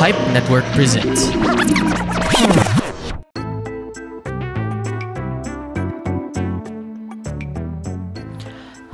[0.00, 1.28] Pipe Network presents.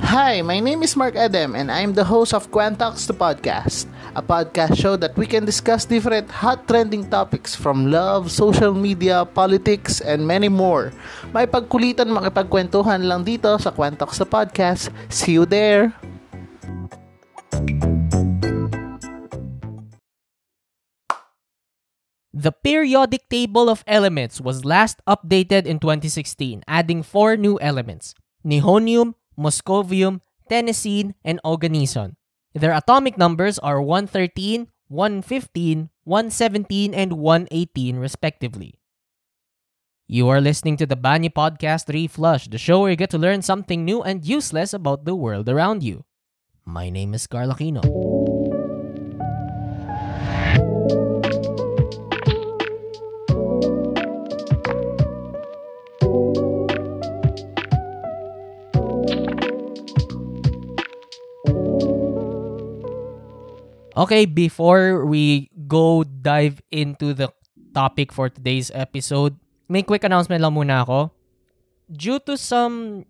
[0.03, 3.87] Hi, my name is Mark Adam and I'm the host of Quantox the Podcast,
[4.19, 9.23] a podcast show that we can discuss different hot trending topics from love, social media,
[9.23, 10.91] politics, and many more.
[11.31, 14.91] May pagkulitan makipagkwentuhan lang dito sa Quantox the Podcast.
[15.07, 15.95] See you there!
[22.47, 28.15] The periodic table of elements was last updated in 2016, adding four new elements
[28.47, 32.15] nihonium, moscovium, tennessine, and oganesson.
[32.55, 38.79] Their atomic numbers are 113, 115, 117, and 118, respectively.
[40.07, 43.41] You are listening to the Bani Podcast Reflush, the show where you get to learn
[43.41, 46.05] something new and useless about the world around you.
[46.63, 47.83] My name is Carl Aquino.
[63.97, 67.33] Okay, before we go dive into the
[67.73, 69.33] topic for today's episode,
[69.65, 71.09] may quick announcement lang muna ako.
[71.89, 73.09] Due to some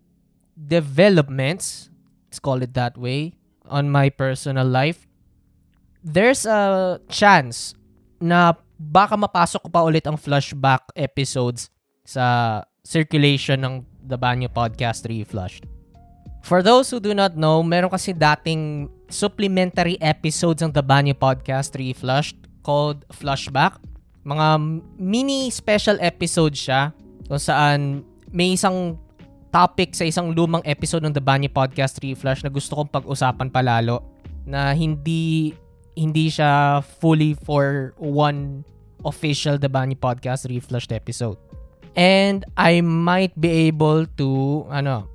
[0.56, 1.92] developments,
[2.32, 3.36] let's call it that way,
[3.68, 5.04] on my personal life,
[6.00, 7.76] there's a chance
[8.16, 11.68] na baka mapasok ko pa ulit ang flashback episodes
[12.08, 13.74] sa circulation ng
[14.08, 15.68] The Banyo Podcast Reflushed.
[16.40, 21.76] For those who do not know, meron kasi dating supplementary episodes ng The Banyo Podcast
[21.76, 23.80] Reflushed called Flashback.
[24.28, 24.46] Mga
[25.00, 26.92] mini special episodes siya
[27.28, 29.00] kung saan may isang
[29.48, 34.04] topic sa isang lumang episode ng The Banyo Podcast Reflush na gusto kong pag-usapan palalo
[34.44, 35.56] na hindi
[35.96, 38.62] hindi siya fully for one
[39.02, 41.40] official The Banyo Podcast Reflushed episode.
[41.98, 44.28] And I might be able to
[44.70, 45.08] ano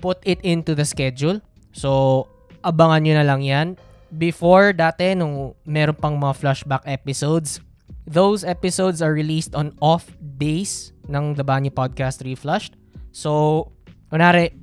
[0.00, 1.38] put it into the schedule.
[1.70, 2.26] So,
[2.64, 3.68] abangan nyo na lang yan.
[4.08, 7.60] Before, dati, nung meron pang mga flashback episodes,
[8.08, 10.08] those episodes are released on off
[10.40, 12.80] days ng The Banyo Podcast Reflushed.
[13.12, 13.68] So,
[14.08, 14.56] kunwari,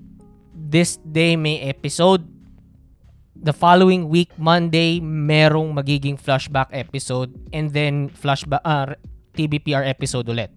[0.52, 2.26] this day may episode.
[3.42, 7.34] The following week, Monday, merong magiging flashback episode.
[7.54, 8.98] And then, flashback, uh,
[9.34, 10.54] TBPR episode ulit.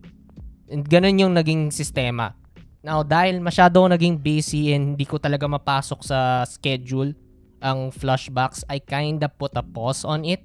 [0.69, 2.37] And ganun yung naging sistema.
[2.85, 7.17] Now, dahil masyado naging busy and hindi ko talaga mapasok sa schedule
[7.65, 10.45] ang flashbacks, I kinda put a pause on it.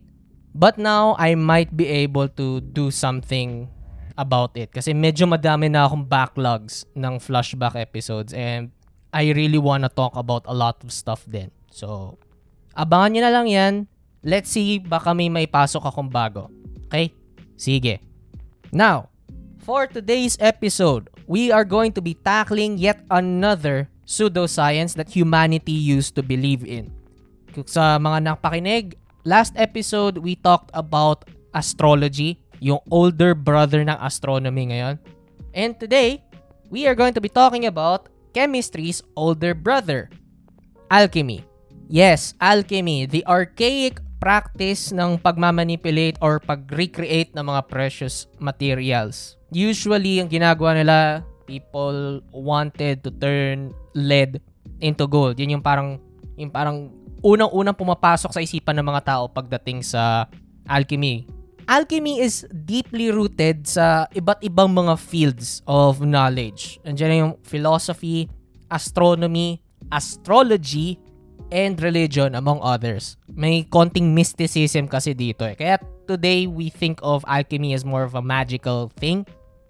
[0.56, 3.70] But now, I might be able to do something
[4.16, 4.72] about it.
[4.72, 8.72] Kasi medyo madami na akong backlogs ng flashback episodes and
[9.12, 11.52] I really wanna talk about a lot of stuff din.
[11.70, 12.18] So,
[12.74, 13.74] abangan nyo na lang yan.
[14.26, 16.52] Let's see, baka may maipasok akong bago.
[16.90, 17.14] Okay?
[17.56, 18.04] Sige.
[18.74, 19.14] Now,
[19.64, 26.18] for today's episode, we are going to be tackling yet another pseudoscience that humanity used
[26.18, 26.90] to believe in.
[27.66, 34.96] Sa mga napakinig, last episode we talked about astrology, yung older brother ng astronomy ngayon.
[35.56, 36.22] And today,
[36.70, 40.10] we are going to be talking about chemistry's older brother,
[40.94, 41.46] alchemy.
[41.90, 50.30] Yes, alchemy, the archaic practice ng pagmamanipulate or pag-recreate ng mga precious materials usually, ang
[50.30, 50.98] ginagawa nila,
[51.46, 54.42] people wanted to turn lead
[54.80, 55.38] into gold.
[55.38, 55.98] Yun yung parang,
[56.38, 60.28] yung parang unang-unang pumapasok sa isipan ng mga tao pagdating sa
[60.68, 61.28] alchemy.
[61.70, 66.82] Alchemy is deeply rooted sa iba't ibang mga fields of knowledge.
[66.82, 68.26] Andiyan yung philosophy,
[68.74, 69.62] astronomy,
[69.94, 70.98] astrology,
[71.54, 73.18] and religion among others.
[73.30, 75.54] May konting mysticism kasi dito eh.
[75.54, 75.78] Kaya
[76.10, 79.26] today we think of alchemy as more of a magical thing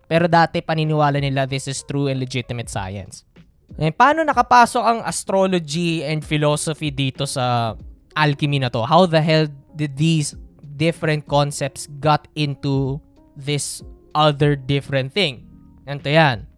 [0.10, 3.29] pero dati paniniwala nila this is true and legitimate science.
[3.78, 7.78] Eh, paano nakapasok ang astrology and philosophy dito sa
[8.18, 8.82] alchemy na to?
[8.82, 9.46] How the hell
[9.78, 10.34] did these
[10.80, 12.98] different concepts got into
[13.38, 13.86] this
[14.18, 15.46] other different thing?
[15.86, 16.50] Ganito yan.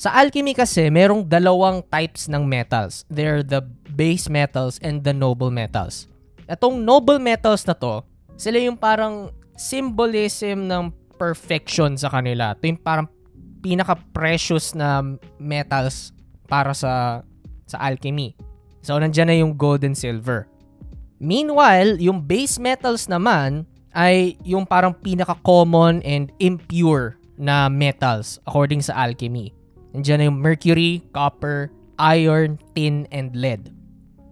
[0.00, 3.04] Sa alchemy kasi, merong dalawang types ng metals.
[3.12, 3.60] They're the
[3.92, 6.08] base metals and the noble metals.
[6.48, 8.00] Itong noble metals na to,
[8.40, 9.28] sila yung parang
[9.60, 10.88] symbolism ng
[11.20, 12.56] perfection sa kanila.
[12.56, 13.06] Ito yung parang
[13.60, 15.04] pinaka-precious na
[15.36, 16.16] metals
[16.50, 17.22] para sa
[17.70, 18.34] sa alchemy.
[18.82, 20.50] So, nandiyan na yung gold and silver.
[21.22, 29.06] Meanwhile, yung base metals naman ay yung parang pinaka-common and impure na metals according sa
[29.06, 29.54] alchemy.
[29.94, 31.70] Nandiyan na yung mercury, copper,
[32.00, 33.70] iron, tin, and lead.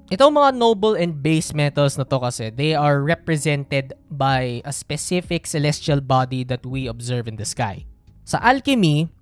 [0.08, 5.44] Itong mga noble and base metals na to kasi, they are represented by a specific
[5.44, 7.84] celestial body that we observe in the sky.
[8.24, 9.12] Sa alchemy,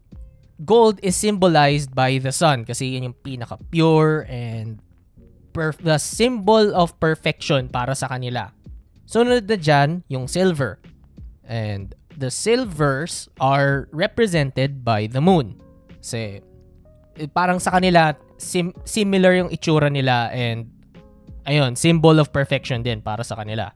[0.65, 4.81] gold is symbolized by the sun kasi yun yung pinaka-pure and
[5.53, 8.53] perf- the symbol of perfection para sa kanila.
[9.05, 10.81] Sunod na dyan, yung silver.
[11.47, 15.61] And the silvers are represented by the moon.
[16.01, 16.41] Kasi
[17.17, 20.69] eh, parang sa kanila, sim- similar yung itsura nila and
[21.45, 23.73] ayun, symbol of perfection din para sa kanila.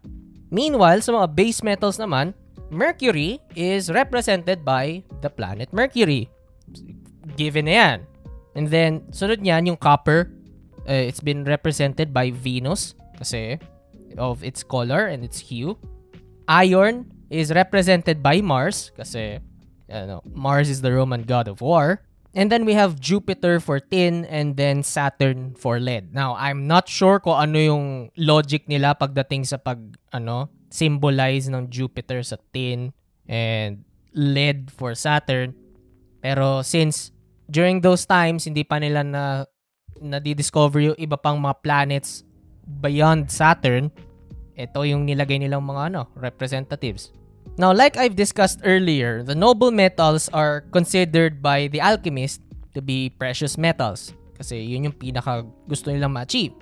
[0.51, 2.35] Meanwhile, sa mga base metals naman,
[2.71, 6.31] Mercury is represented by the planet Mercury.
[7.37, 7.99] Given na yan.
[8.55, 10.31] And then, sunod niyan, yung copper,
[10.89, 13.59] uh, it's been represented by Venus kasi
[14.19, 15.79] of its color and its hue.
[16.49, 19.39] Iron is represented by Mars kasi
[19.87, 22.03] ano, Mars is the Roman god of war.
[22.31, 26.15] And then we have Jupiter for tin and then Saturn for lead.
[26.15, 29.83] Now, I'm not sure kung ano yung logic nila pagdating sa pag
[30.15, 32.95] ano, symbolize ng Jupiter sa tin
[33.27, 33.83] and
[34.15, 35.59] lead for Saturn.
[36.21, 37.13] Pero since
[37.49, 39.45] during those times hindi pa nila na
[40.01, 42.25] na-discover yung iba pang mga planets
[42.81, 43.93] beyond Saturn,
[44.57, 47.13] ito yung nilagay nilang mga ano, representatives.
[47.59, 52.41] Now, like I've discussed earlier, the noble metals are considered by the alchemist
[52.73, 56.57] to be precious metals kasi yun yung pinaka gusto nilang ma-achieve.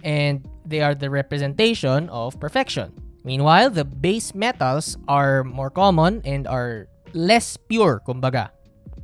[0.00, 2.88] And they are the representation of perfection.
[3.28, 8.48] Meanwhile, the base metals are more common and are less pure, kumbaga.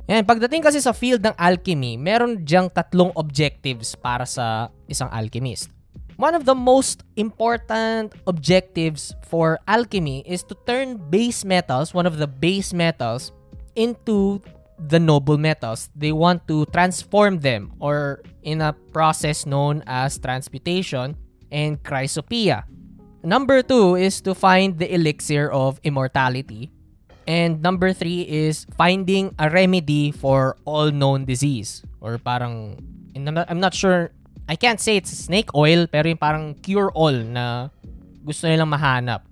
[0.05, 5.73] Yan, pagdating kasi sa field ng alchemy, meron diyang tatlong objectives para sa isang alchemist.
[6.15, 12.21] One of the most important objectives for alchemy is to turn base metals, one of
[12.21, 13.33] the base metals,
[13.73, 14.39] into
[14.77, 15.89] the noble metals.
[15.97, 21.17] They want to transform them or in a process known as transmutation
[21.51, 22.63] and chrysopoeia.
[23.25, 26.71] Number two is to find the elixir of immortality.
[27.25, 31.81] And number three is finding a remedy for all known disease.
[32.01, 32.77] Or parang,
[33.15, 34.13] I'm not sure
[34.45, 37.73] I can't say it's snake oil, pero yung parang cure-all na
[38.21, 39.25] gusto nilang mahanap.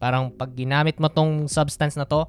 [0.00, 2.24] Parang pag ginamit mo tong substance na to,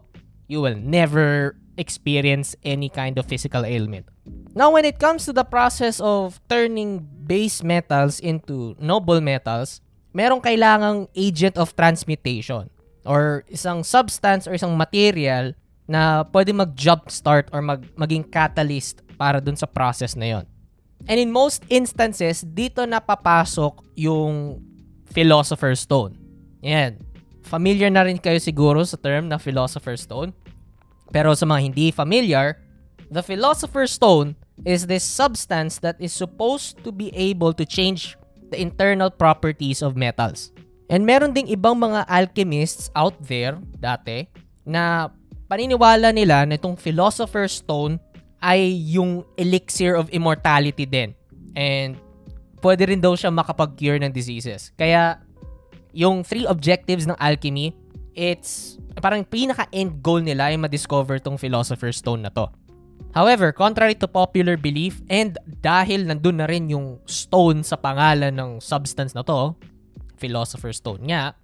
[0.52, 4.04] you will never experience any kind of physical ailment.
[4.52, 9.80] Now, when it comes to the process of turning base metals into noble metals,
[10.12, 12.68] merong kailangang agent of transmutation
[13.06, 15.54] or isang substance or isang material
[15.86, 20.46] na pwede mag-jumpstart or mag maging catalyst para dun sa process na yon.
[21.06, 24.58] And in most instances, dito napapasok yung
[25.14, 26.18] Philosopher's Stone.
[26.66, 26.98] Yan.
[27.46, 30.34] Familiar na rin kayo siguro sa term na Philosopher's Stone.
[31.14, 32.58] Pero sa mga hindi familiar,
[33.14, 34.34] the Philosopher's Stone
[34.66, 38.18] is this substance that is supposed to be able to change
[38.50, 40.55] the internal properties of metals.
[40.86, 44.30] And meron ding ibang mga alchemists out there dati
[44.66, 45.10] na
[45.50, 47.98] paniniwala nila na itong Philosopher's Stone
[48.42, 51.18] ay yung elixir of immortality din.
[51.58, 51.98] And
[52.62, 54.70] pwede rin daw siya makapag-cure ng diseases.
[54.78, 55.22] Kaya
[55.96, 57.74] yung three objectives ng alchemy,
[58.14, 62.46] it's parang pinaka-end goal nila ay ma-discover tong Philosopher's Stone na to.
[63.16, 68.60] However, contrary to popular belief and dahil nandun na rin yung stone sa pangalan ng
[68.60, 69.56] substance na to,
[70.18, 71.36] Philosopher's Stone nga,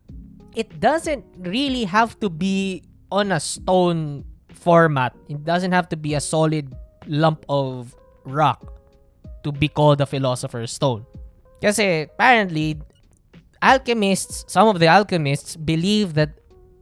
[0.55, 4.23] it doesn't really have to be on a stone
[4.53, 5.15] format.
[5.29, 6.73] It doesn't have to be a solid
[7.07, 8.61] lump of rock
[9.43, 11.05] to be called a philosopher's stone.
[11.61, 12.77] Kasi apparently,
[13.61, 16.37] alchemists, some of the alchemists believe that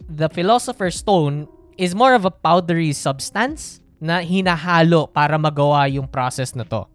[0.07, 6.55] the philosopher's stone is more of a powdery substance na hinahalo para magawa yung process
[6.55, 6.87] na to.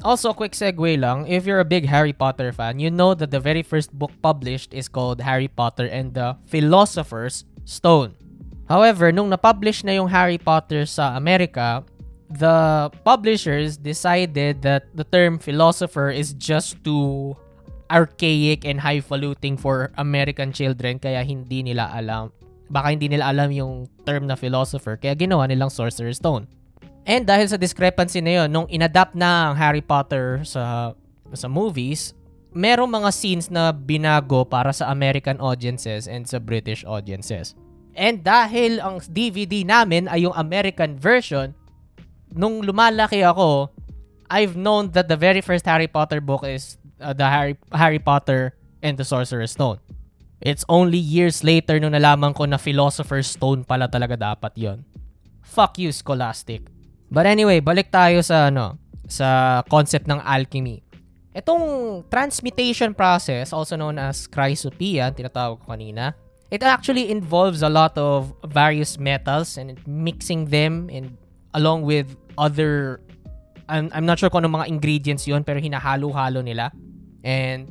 [0.00, 3.40] Also, quick segue lang, if you're a big Harry Potter fan, you know that the
[3.40, 8.16] very first book published is called Harry Potter and the Philosopher's Stone.
[8.64, 11.84] However, nung na-publish na yung Harry Potter sa Amerika,
[12.30, 17.36] the publishers decided that the term philosopher is just too
[17.90, 22.30] archaic and highfalutin for American children kaya hindi nila alam
[22.70, 26.46] baka hindi nila alam yung term na philosopher kaya ginawa nilang Sorcerer's Stone.
[27.08, 30.94] And dahil sa discrepancy na yun, nung inadapt na ang Harry Potter sa
[31.32, 32.12] sa movies,
[32.50, 37.54] merong mga scenes na binago para sa American audiences and sa British audiences.
[37.94, 41.54] And dahil ang DVD namin ay yung American version,
[42.30, 43.70] nung lumalaki ako,
[44.30, 48.54] I've known that the very first Harry Potter book is uh, the Harry, Harry Potter
[48.82, 49.82] and the Sorcerer's Stone.
[50.40, 54.86] It's only years later nung nalaman ko na Philosopher's Stone pala talaga dapat yon.
[55.42, 56.79] Fuck you, Scholastic.
[57.10, 58.78] But anyway, balik tayo sa ano,
[59.10, 60.86] sa concept ng alchemy.
[61.34, 66.14] Itong transmutation process, also known as chrysopia, tinatawag ko kanina,
[66.54, 71.18] it actually involves a lot of various metals and mixing them and
[71.54, 73.02] along with other
[73.70, 76.74] I'm, I'm not sure kung ano mga ingredients yon pero hinahalo-halo nila.
[77.22, 77.70] And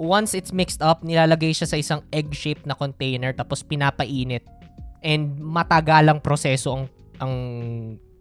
[0.00, 4.44] once it's mixed up, nilalagay siya sa isang egg-shaped na container tapos pinapainit.
[5.04, 6.84] And matagalang proseso ang
[7.20, 7.34] ang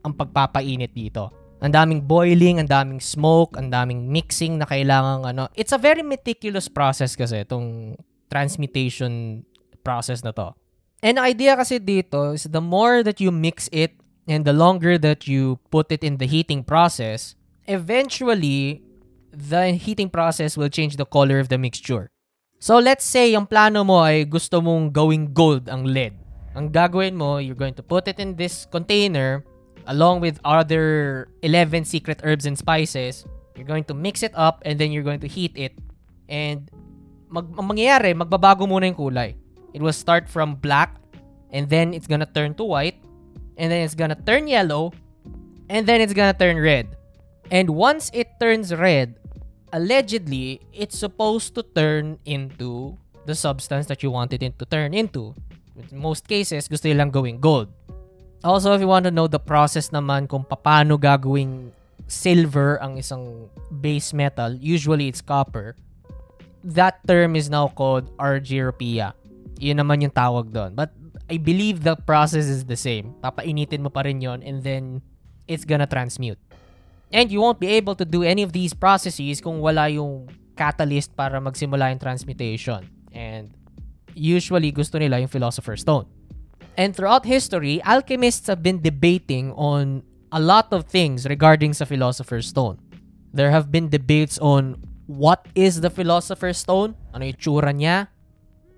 [0.01, 1.29] ang pagpapainit dito.
[1.61, 5.45] Ang daming boiling, ang daming smoke, ang daming mixing na kailangan ano.
[5.53, 8.01] It's a very meticulous process kasi itong
[8.33, 9.45] transmutation
[9.85, 10.57] process na to.
[11.05, 15.29] And idea kasi dito is the more that you mix it and the longer that
[15.29, 17.37] you put it in the heating process,
[17.69, 18.81] eventually
[19.29, 22.09] the heating process will change the color of the mixture.
[22.61, 26.13] So let's say yung plano mo ay gusto mong gawing gold ang lead.
[26.53, 29.41] Ang gagawin mo, you're going to put it in this container
[29.87, 33.25] along with other 11 secret herbs and spices.
[33.55, 35.77] You're going to mix it up and then you're going to heat it.
[36.29, 36.69] And
[37.31, 39.35] mag ang mangyayari, magbabago muna yung kulay.
[39.73, 40.99] It will start from black
[41.51, 42.99] and then it's gonna turn to white
[43.55, 44.91] and then it's gonna turn yellow
[45.71, 46.95] and then it's gonna turn red.
[47.51, 49.15] And once it turns red,
[49.71, 55.35] allegedly, it's supposed to turn into the substance that you wanted it to turn into.
[55.75, 57.71] In most cases, gusto nilang gawing gold.
[58.41, 61.69] Also, if you want to know the process naman kung paano gagawing
[62.09, 65.77] silver ang isang base metal, usually it's copper.
[66.65, 69.13] That term is now called argyropia.
[69.61, 70.73] Yun naman yung tawag doon.
[70.73, 70.89] But
[71.29, 73.13] I believe the process is the same.
[73.21, 75.05] Papainitin mo pa rin yun and then
[75.45, 76.41] it's gonna transmute.
[77.13, 81.13] And you won't be able to do any of these processes kung wala yung catalyst
[81.13, 82.89] para magsimula yung transmutation.
[83.13, 83.53] And
[84.17, 86.09] usually gusto nila yung Philosopher's Stone.
[86.77, 92.47] And throughout history, alchemists have been debating on a lot of things regarding sa Philosopher's
[92.47, 92.79] Stone.
[93.33, 98.07] There have been debates on what is the Philosopher's Stone, ano yung tsura niya.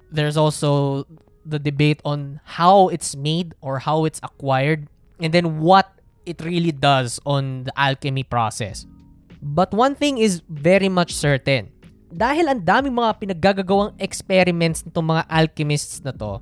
[0.10, 1.06] There's also
[1.46, 4.90] the debate on how it's made or how it's acquired,
[5.22, 5.94] and then what
[6.26, 8.86] it really does on the alchemy process.
[9.42, 11.70] But one thing is very much certain.
[12.14, 16.40] Dahil ang daming mga pinaggagawang experiments nitong mga alchemists na to,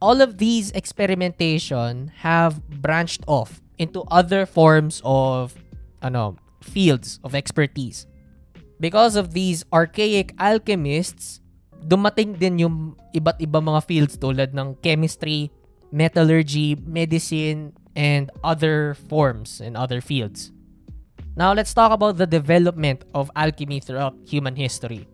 [0.00, 5.54] all of these experimentation have branched off into other forms of
[6.02, 8.06] ano, fields of expertise.
[8.78, 11.40] Because of these archaic alchemists,
[11.80, 12.76] dumating din yung
[13.16, 15.48] iba't ibang mga fields tulad ng chemistry,
[15.88, 20.52] metallurgy, medicine, and other forms and other fields.
[21.36, 25.08] Now, let's talk about the development of alchemy throughout human history.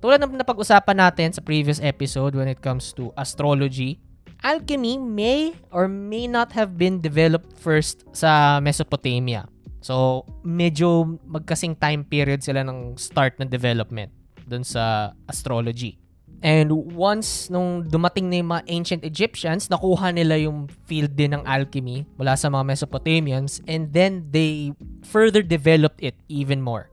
[0.00, 4.00] Tulad ng napag-usapan natin sa previous episode when it comes to astrology,
[4.42, 9.48] alchemy may or may not have been developed first sa Mesopotamia.
[9.80, 14.12] So, medyo magkasing time period sila ng start ng development
[14.44, 15.96] dun sa astrology.
[16.40, 21.44] And once nung dumating na yung mga ancient Egyptians, nakuha nila yung field din ng
[21.44, 24.72] alchemy mula sa mga Mesopotamians and then they
[25.04, 26.88] further developed it even more.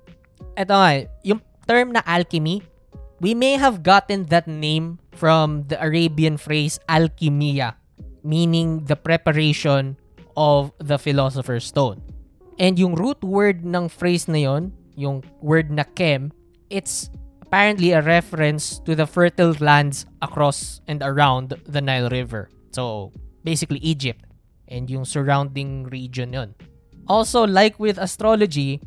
[0.59, 0.91] Ito nga,
[1.23, 2.59] yung term na alchemy,
[3.23, 7.73] we may have gotten that name from the Arabian phrase alchemia,
[8.23, 9.97] meaning the preparation
[10.37, 12.01] of the philosopher's stone.
[12.61, 16.33] And yung root word ng phrase na yon, yung word na chem,
[16.69, 17.09] it's
[17.41, 22.49] apparently a reference to the fertile lands across and around the Nile River.
[22.73, 24.25] So, basically Egypt
[24.67, 26.53] and yung surrounding region yon.
[27.07, 28.81] Also, like with astrology,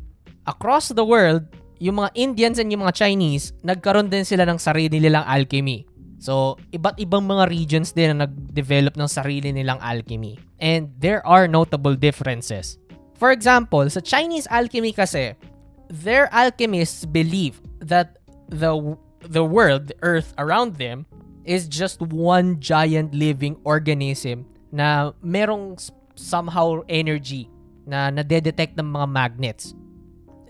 [0.45, 1.43] across the world,
[1.81, 5.89] yung mga Indians and yung mga Chinese, nagkaroon din sila ng sarili nilang alchemy.
[6.21, 10.37] So, iba't ibang mga regions din na nag-develop ng sarili nilang alchemy.
[10.61, 12.77] And there are notable differences.
[13.17, 15.33] For example, sa Chinese alchemy kasi,
[15.89, 18.21] their alchemists believe that
[18.53, 18.77] the
[19.25, 21.09] the world, the earth around them
[21.41, 25.81] is just one giant living organism na merong
[26.13, 27.49] somehow energy
[27.89, 29.73] na nade-detect ng mga magnets.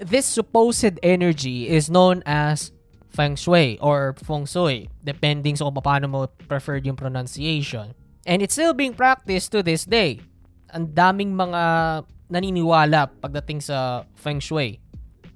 [0.04, 2.76] This supposed energy is known as
[3.12, 7.92] feng shui or feng shui, depending sa kung paano mo preferred yung pronunciation.
[8.24, 10.24] And it's still being practiced to this day.
[10.72, 11.62] Ang daming mga
[12.32, 14.80] naniniwala pagdating sa feng shui.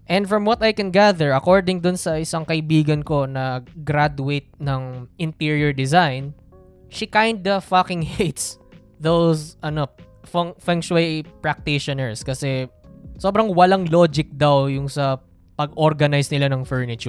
[0.08, 5.10] And from what I can gather, according dun sa isang kaibigan ko na graduate ng
[5.18, 6.38] interior design,
[6.88, 8.62] she kinda fucking hates
[9.02, 9.92] those ano
[10.24, 12.70] feng, feng shui practitioners kasi
[13.18, 15.20] sobrang walang logic daw yung sa
[15.56, 17.04] pag-organize nila ng furniture.